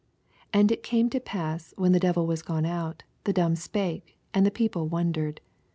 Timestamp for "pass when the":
1.19-1.99